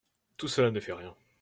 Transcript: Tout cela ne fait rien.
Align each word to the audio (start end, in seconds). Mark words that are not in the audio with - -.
Tout 0.37 0.47
cela 0.47 0.71
ne 0.71 0.79
fait 0.79 0.93
rien. 0.93 1.15